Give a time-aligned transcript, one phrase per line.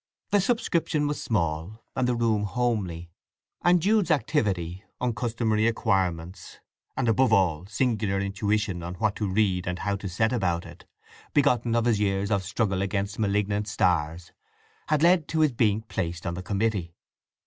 [0.31, 3.11] The subscription was small, and the room homely;
[3.63, 6.59] and Jude's activity, uncustomary acquirements,
[6.97, 11.75] and, above all, singular intuition on what to read and how to set about it—begotten
[11.75, 16.41] of his years of struggle against malignant stars—had led to his being placed on the
[16.41, 16.95] committee.